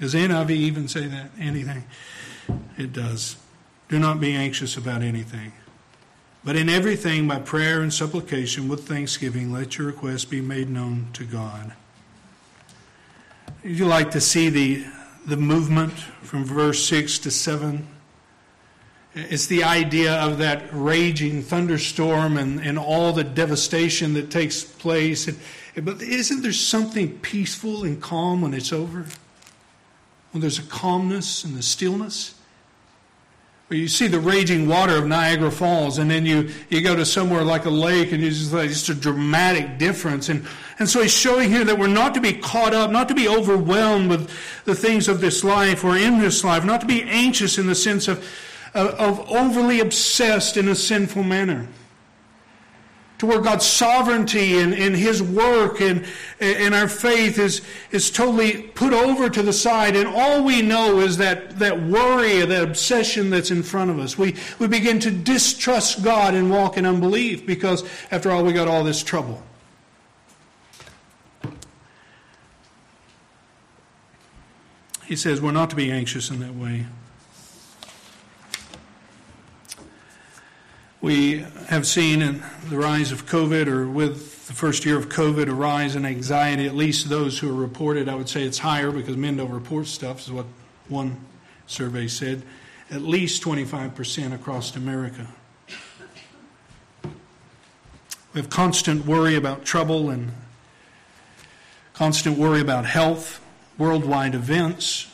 [0.00, 1.30] Does NIV even say that?
[1.38, 1.84] Anything?
[2.76, 3.36] It does.
[3.88, 5.52] Do not be anxious about anything.
[6.42, 11.08] But in everything, by prayer and supplication with thanksgiving, let your requests be made known
[11.12, 11.72] to God.
[13.62, 14.84] You like to see the,
[15.26, 17.86] the movement from verse 6 to 7?
[19.14, 25.28] It's the idea of that raging thunderstorm and, and all the devastation that takes place.
[25.76, 29.04] But isn't there something peaceful and calm when it's over?
[30.30, 32.39] When there's a calmness and the stillness?
[33.70, 37.44] You see the raging water of Niagara Falls, and then you, you go to somewhere
[37.44, 40.28] like a lake, and you just like just a dramatic difference.
[40.28, 40.44] And
[40.78, 43.28] and so he's showing here that we're not to be caught up, not to be
[43.28, 44.30] overwhelmed with
[44.64, 47.74] the things of this life or in this life, not to be anxious in the
[47.74, 48.26] sense of
[48.74, 51.66] of, of overly obsessed in a sinful manner
[53.26, 56.06] where God's sovereignty and, and His work and,
[56.40, 61.00] and our faith is, is totally put over to the side, and all we know
[61.00, 64.16] is that, that worry, that obsession that's in front of us.
[64.16, 68.68] We, we begin to distrust God and walk in unbelief because, after all, we got
[68.68, 69.42] all this trouble.
[75.04, 76.86] He says we're not to be anxious in that way.
[81.02, 85.48] We have seen in the rise of COVID, or with the first year of COVID,
[85.48, 86.66] a rise in anxiety.
[86.66, 89.86] At least those who are reported, I would say it's higher because men don't report
[89.86, 90.44] stuff, is what
[90.88, 91.16] one
[91.66, 92.42] survey said.
[92.90, 95.26] At least 25% across America.
[98.34, 100.32] We have constant worry about trouble and
[101.94, 103.40] constant worry about health,
[103.78, 105.09] worldwide events,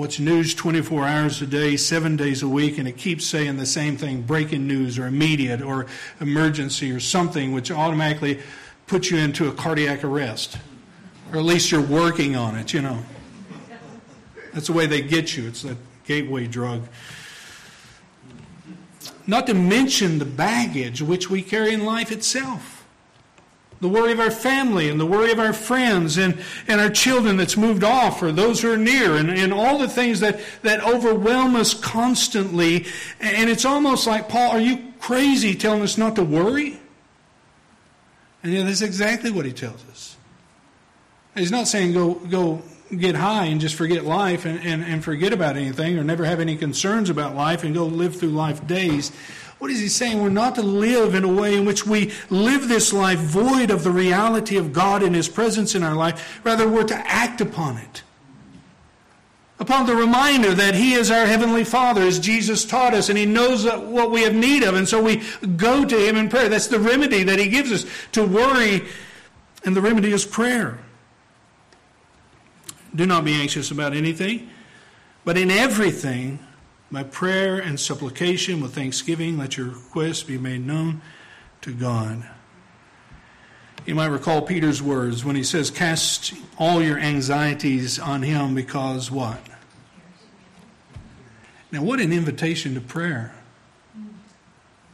[0.00, 3.66] watch news 24 hours a day, seven days a week, and it keeps saying the
[3.66, 5.84] same thing breaking news or immediate or
[6.22, 8.40] emergency or something, which automatically
[8.86, 10.56] puts you into a cardiac arrest.
[11.30, 13.04] Or at least you're working on it, you know.
[14.54, 15.46] That's the way they get you.
[15.46, 16.88] It's that gateway drug.
[19.26, 22.79] Not to mention the baggage which we carry in life itself
[23.80, 26.38] the worry of our family and the worry of our friends and,
[26.68, 29.88] and our children that's moved off or those who are near and, and all the
[29.88, 32.86] things that, that overwhelm us constantly.
[33.20, 36.78] And it's almost like, Paul, are you crazy telling us not to worry?
[38.42, 40.16] And yeah, that's exactly what he tells us.
[41.34, 42.62] He's not saying go, go
[42.94, 46.40] get high and just forget life and, and, and forget about anything or never have
[46.40, 49.12] any concerns about life and go live through life days.
[49.60, 50.22] What is he saying?
[50.22, 53.84] We're not to live in a way in which we live this life void of
[53.84, 56.40] the reality of God and His presence in our life.
[56.44, 58.02] Rather, we're to act upon it.
[59.58, 63.26] Upon the reminder that He is our Heavenly Father, as Jesus taught us, and He
[63.26, 65.22] knows what we have need of, and so we
[65.58, 66.48] go to Him in prayer.
[66.48, 68.86] That's the remedy that He gives us to worry,
[69.66, 70.78] and the remedy is prayer.
[72.94, 74.48] Do not be anxious about anything,
[75.26, 76.38] but in everything,
[76.90, 81.02] by prayer and supplication with thanksgiving, let your requests be made known
[81.62, 82.28] to God.
[83.86, 89.10] You might recall Peter's words when he says, Cast all your anxieties on him because
[89.10, 89.40] what?
[91.72, 93.32] Now, what an invitation to prayer.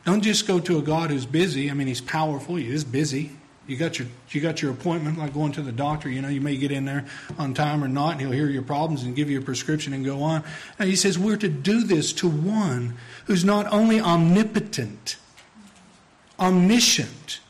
[0.04, 1.70] Don't just go to a God who's busy.
[1.70, 3.32] I mean, he's powerful, he is busy.
[3.66, 6.08] You got your you got your appointment like going to the doctor.
[6.08, 7.04] You know, you may get in there
[7.36, 10.04] on time or not, and he'll hear your problems and give you a prescription and
[10.04, 10.44] go on.
[10.78, 15.16] And he says we're to do this to one who's not only omnipotent,
[16.38, 17.40] omniscient,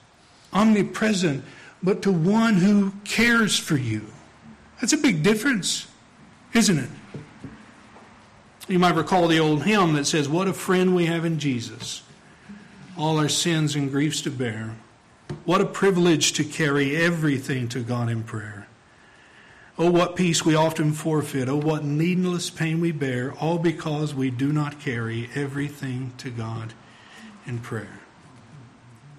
[0.54, 1.44] omnipresent,
[1.82, 4.06] but to one who cares for you.
[4.80, 5.86] That's a big difference,
[6.54, 6.90] isn't it?
[8.68, 12.02] You might recall the old hymn that says, What a friend we have in Jesus,
[12.96, 14.76] all our sins and griefs to bear.
[15.44, 18.66] What a privilege to carry everything to God in prayer.
[19.78, 21.48] Oh, what peace we often forfeit.
[21.48, 26.72] Oh, what needless pain we bear, all because we do not carry everything to God
[27.46, 28.00] in prayer.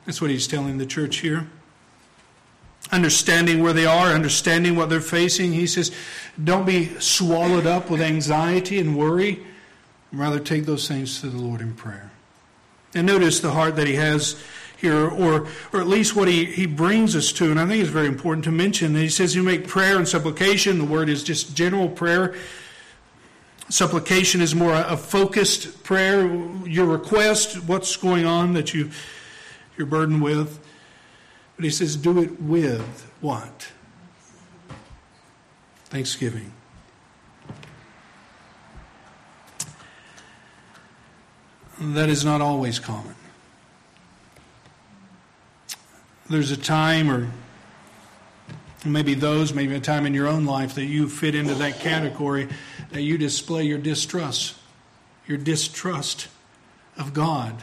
[0.05, 1.47] That's what he's telling the church here.
[2.91, 5.91] Understanding where they are, understanding what they're facing, he says,
[6.41, 9.45] don't be swallowed up with anxiety and worry.
[10.11, 12.11] Rather, take those things to the Lord in prayer.
[12.95, 14.41] And notice the heart that he has
[14.77, 17.49] here, or, or at least what he, he brings us to.
[17.49, 18.95] And I think it's very important to mention.
[18.95, 20.77] He says you make prayer and supplication.
[20.77, 22.35] The word is just general prayer.
[23.69, 26.27] Supplication is more a, a focused prayer.
[26.65, 28.91] Your request, what's going on that you,
[29.77, 30.59] you're burdened with.
[31.55, 33.71] But he says do it with what?
[35.85, 36.53] Thanksgiving.
[41.79, 43.15] That is not always common
[46.29, 47.31] there's a time, or
[48.85, 52.47] maybe those, maybe a time in your own life that you fit into that category,
[52.91, 54.55] that you display your distrust,
[55.25, 56.27] your distrust
[56.97, 57.55] of God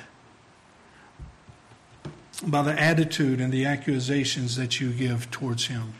[2.46, 5.94] by the attitude and the accusations that you give towards Him.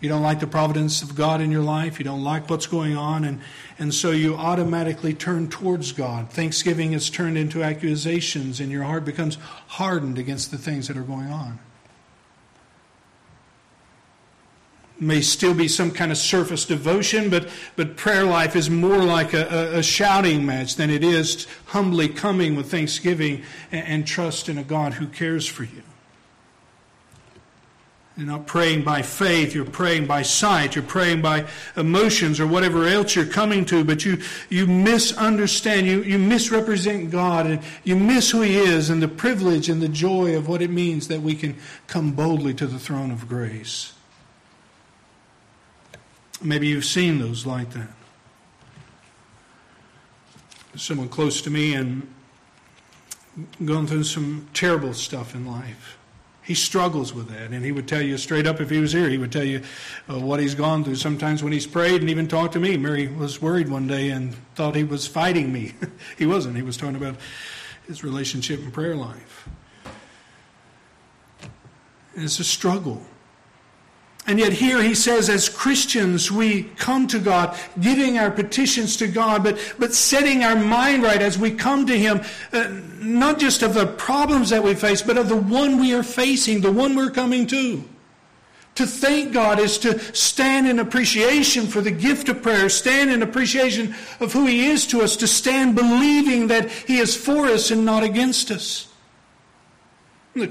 [0.00, 1.98] You don't like the providence of God in your life.
[1.98, 3.24] You don't like what's going on.
[3.24, 3.40] And,
[3.78, 6.30] and so you automatically turn towards God.
[6.30, 11.02] Thanksgiving is turned into accusations, and your heart becomes hardened against the things that are
[11.02, 11.58] going on.
[14.98, 19.34] may still be some kind of surface devotion, but, but prayer life is more like
[19.34, 24.48] a, a, a shouting match than it is humbly coming with thanksgiving and, and trust
[24.48, 25.82] in a God who cares for you.
[28.16, 32.86] You're not praying by faith, you're praying by sight, you're praying by emotions or whatever
[32.86, 38.30] else you're coming to, but you, you misunderstand, you, you misrepresent God, and you miss
[38.30, 41.34] who He is and the privilege and the joy of what it means that we
[41.34, 41.56] can
[41.88, 43.92] come boldly to the throne of grace.
[46.40, 47.90] Maybe you've seen those like that.
[50.74, 52.10] Someone close to me and
[53.62, 55.95] gone through some terrible stuff in life
[56.46, 57.50] he struggles with that.
[57.50, 59.62] And he would tell you straight up if he was here, he would tell you
[60.08, 60.94] uh, what he's gone through.
[60.94, 64.32] Sometimes when he's prayed and even talked to me, Mary was worried one day and
[64.54, 65.74] thought he was fighting me.
[66.18, 66.54] he wasn't.
[66.54, 67.16] He was talking about
[67.88, 69.48] his relationship and prayer life.
[72.14, 73.02] And it's a struggle.
[74.28, 79.06] And yet, here he says, as Christians, we come to God, giving our petitions to
[79.06, 82.20] God, but, but setting our mind right as we come to Him,
[82.52, 82.68] uh,
[82.98, 86.60] not just of the problems that we face, but of the one we are facing,
[86.60, 87.84] the one we're coming to.
[88.76, 93.22] To thank God is to stand in appreciation for the gift of prayer, stand in
[93.22, 97.70] appreciation of who He is to us, to stand believing that He is for us
[97.70, 98.88] and not against us.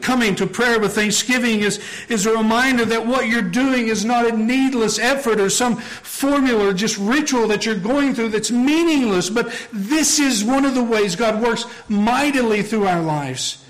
[0.01, 1.79] Coming to prayer with thanksgiving is,
[2.09, 6.69] is a reminder that what you're doing is not a needless effort or some formula
[6.69, 10.83] or just ritual that you're going through that's meaningless, but this is one of the
[10.83, 13.63] ways God works mightily through our lives.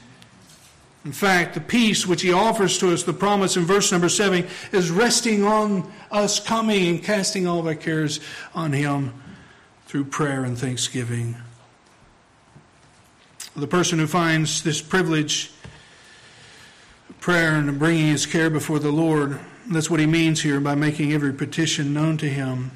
[1.04, 4.48] In fact, the peace which he offers to us, the promise in verse number seven,
[4.72, 8.22] is resting on us coming and casting all of our cares
[8.56, 9.14] on him
[9.86, 11.36] through prayer and thanksgiving.
[13.56, 15.52] The person who finds this privilege
[17.26, 19.40] prayer and bringing his care before the Lord.
[19.66, 22.70] That's what he means here by making every petition known to him.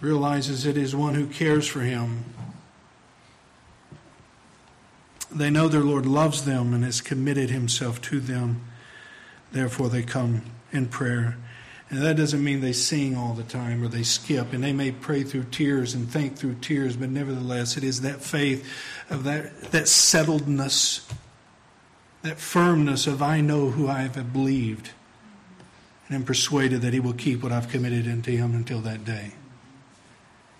[0.00, 2.24] Realizes it is one who cares for him.
[5.30, 8.64] They know their Lord loves them and has committed himself to them.
[9.52, 10.42] Therefore, they come
[10.72, 11.36] in prayer.
[11.90, 14.52] And that doesn't mean they sing all the time or they skip.
[14.52, 18.20] And they may pray through tears and think through tears, but nevertheless, it is that
[18.20, 18.68] faith
[19.10, 21.08] of that, that settledness
[22.24, 24.90] that firmness of I know who I have believed
[26.08, 29.32] and am persuaded that he will keep what I've committed into him until that day.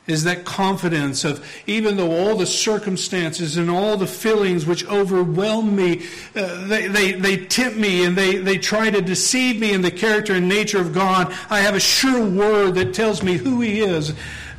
[0.06, 5.74] Is that confidence of even though all the circumstances and all the feelings which overwhelm
[5.74, 6.02] me,
[6.36, 9.90] uh, they, they, they tempt me and they, they try to deceive me in the
[9.90, 13.80] character and nature of God, I have a sure word that tells me who he
[13.80, 14.12] is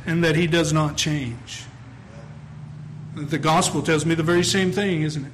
[0.06, 1.62] and that he does not change.
[3.14, 5.32] The gospel tells me the very same thing, isn't it?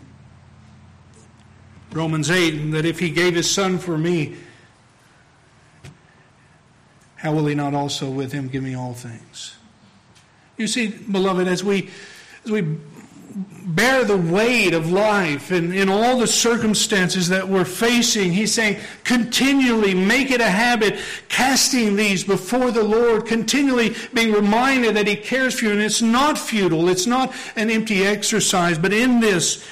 [1.93, 4.36] Romans 8, that if he gave his son for me,
[7.16, 9.57] how will he not also with him give me all things?
[10.57, 11.90] You see, beloved, as we
[12.45, 12.62] as we
[13.64, 18.78] bear the weight of life and in all the circumstances that we're facing, he's saying,
[19.05, 25.16] continually make it a habit, casting these before the Lord, continually being reminded that he
[25.16, 25.72] cares for you.
[25.72, 29.64] And it's not futile, it's not an empty exercise, but in this,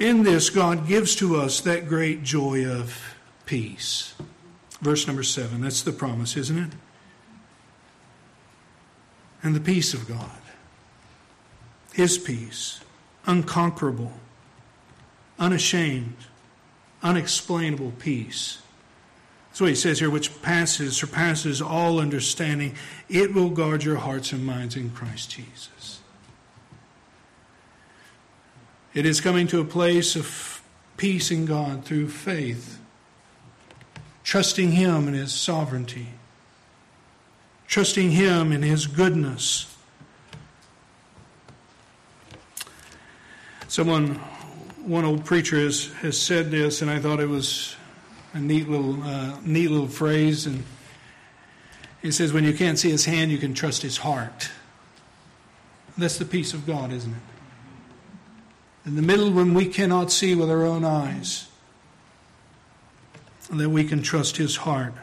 [0.00, 3.14] in this, God gives to us that great joy of
[3.46, 4.14] peace.
[4.80, 6.70] Verse number seven, that's the promise, isn't it?
[9.42, 10.40] And the peace of God,
[11.92, 12.80] His peace,
[13.26, 14.12] unconquerable,
[15.38, 16.16] unashamed,
[17.02, 18.62] unexplainable peace.
[19.48, 22.76] That's what he says here, which passes, surpasses all understanding.
[23.08, 25.79] It will guard your hearts and minds in Christ Jesus.
[28.92, 30.62] It is coming to a place of
[30.96, 32.80] peace in God through faith,
[34.24, 36.08] trusting Him in His sovereignty,
[37.68, 39.74] trusting Him in His goodness.
[43.68, 44.16] Someone,
[44.84, 47.76] one old preacher has, has said this, and I thought it was
[48.34, 50.46] a neat little, uh, neat little phrase.
[50.46, 50.64] And
[52.02, 54.50] he says, When you can't see His hand, you can trust His heart.
[55.96, 57.39] That's the peace of God, isn't it?
[58.86, 61.48] In the middle when we cannot see with our own eyes,
[63.50, 64.94] and that we can trust His heart.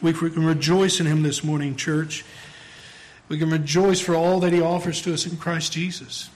[0.00, 2.24] We can rejoice in Him this morning, church.
[3.28, 6.30] We can rejoice for all that He offers to us in Christ Jesus.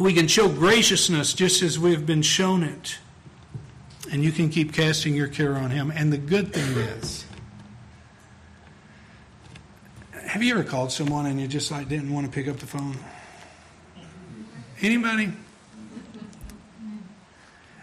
[0.00, 2.98] We can show graciousness just as we have been shown it.
[4.10, 5.90] And you can keep casting your care on Him.
[5.90, 7.24] And the good thing is,
[10.12, 12.66] have you ever called someone and you just like didn't want to pick up the
[12.66, 12.96] phone?
[14.80, 15.32] Anybody?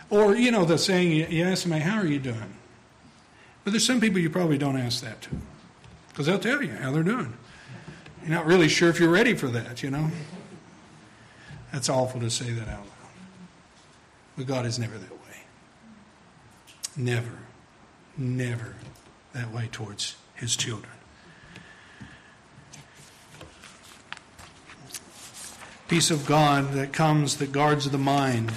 [0.09, 2.53] Or, you know, the saying, you ask them, how are you doing?
[3.63, 5.29] But there's some people you probably don't ask that to
[6.09, 7.33] because they'll tell you how they're doing.
[8.21, 10.11] You're not really sure if you're ready for that, you know?
[11.71, 12.87] That's awful to say that out loud.
[14.37, 15.17] But God is never that way.
[16.95, 17.39] Never,
[18.15, 18.75] never
[19.33, 20.93] that way towards His children.
[25.87, 28.51] Peace of God that comes, that guards the mind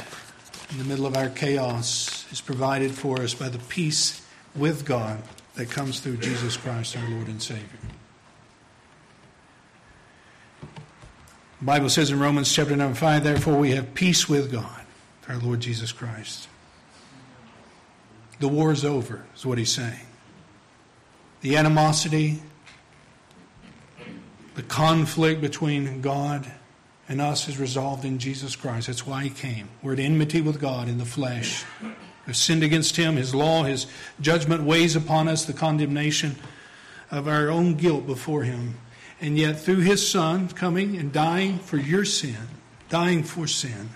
[0.70, 5.22] in the middle of our chaos, is provided for us by the peace with God
[5.54, 7.64] that comes through Jesus Christ, our Lord and Savior.
[11.60, 14.82] The Bible says in Romans chapter number 5, therefore we have peace with God,
[15.28, 16.48] our Lord Jesus Christ.
[18.40, 20.06] The war is over, is what he's saying.
[21.40, 22.42] The animosity,
[24.54, 26.50] the conflict between God
[27.08, 28.88] and us is resolved in Jesus Christ.
[28.88, 29.68] That's why he came.
[29.82, 31.64] We're at enmity with God in the flesh.
[32.26, 33.16] We've sinned against him.
[33.16, 33.86] His law, his
[34.20, 36.36] judgment weighs upon us the condemnation
[37.10, 38.74] of our own guilt before him.
[39.20, 42.48] And yet, through his Son coming and dying for your sin,
[42.88, 43.90] dying for sin,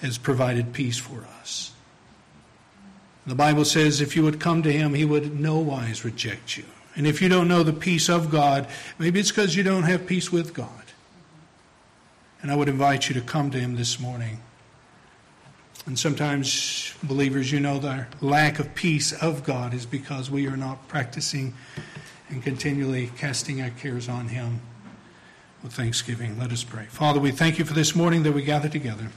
[0.00, 1.72] has provided peace for us.
[3.26, 6.64] The Bible says if you would come to him, he would no wise reject you.
[6.96, 8.66] And if you don't know the peace of God,
[8.98, 10.79] maybe it's because you don't have peace with God.
[12.42, 14.40] And I would invite you to come to him this morning.
[15.86, 20.56] And sometimes, believers, you know, the lack of peace of God is because we are
[20.56, 21.54] not practicing
[22.28, 24.60] and continually casting our cares on him
[25.62, 26.38] with thanksgiving.
[26.38, 26.86] Let us pray.
[26.86, 29.08] Father, we thank you for this morning that we gather together.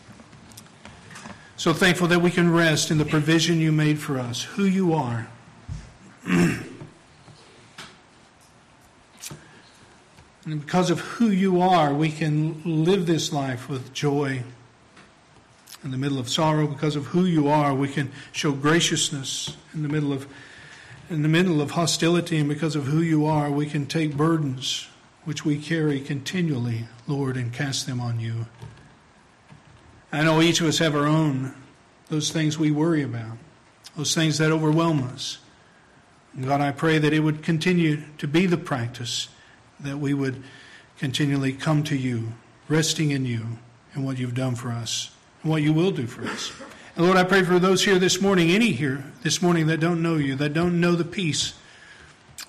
[1.56, 4.94] So thankful that we can rest in the provision you made for us, who you
[4.94, 5.28] are.
[10.54, 14.43] and because of who you are, we can live this life with joy.
[15.84, 19.82] In the middle of sorrow, because of who you are, we can show graciousness in
[19.82, 20.28] the middle of
[21.10, 24.88] in the middle of hostility, and because of who you are, we can take burdens
[25.24, 28.45] which we carry continually, Lord, and cast them on you.
[30.12, 31.56] I know each of us have our own,
[32.10, 33.39] those things we worry about,
[33.97, 35.39] those things that overwhelm us.
[36.39, 39.30] God, I pray that it would continue to be the practice
[39.80, 40.44] that we would
[40.98, 42.34] continually come to you,
[42.68, 43.46] resting in you
[43.94, 45.12] and what you've done for us
[45.42, 46.52] and what you will do for us.
[46.96, 50.02] And Lord, I pray for those here this morning, any here this morning that don't
[50.02, 51.54] know you, that don't know the peace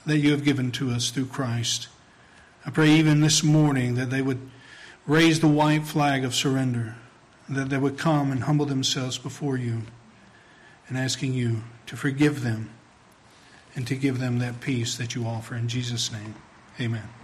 [0.06, 1.88] that you have given to us through Christ.
[2.66, 4.50] I pray even this morning that they would
[5.06, 6.96] raise the white flag of surrender
[7.48, 9.82] that they would come and humble themselves before you
[10.88, 12.70] and asking you to forgive them
[13.74, 15.54] and to give them that peace that you offer.
[15.54, 16.34] In Jesus' name,
[16.80, 17.23] amen.